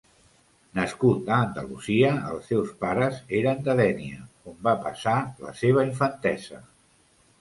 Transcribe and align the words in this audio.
Nascut 0.77 1.27
a 1.33 1.37
Andalusia, 1.47 2.09
els 2.31 2.49
seus 2.53 2.71
pares 2.85 3.19
eren 3.41 3.61
de 3.69 3.77
Dénia, 3.81 4.25
on 4.53 4.57
va 4.69 4.75
passar 4.87 5.17
la 5.47 5.55
seva 5.61 5.89
infantesa. 5.91 6.65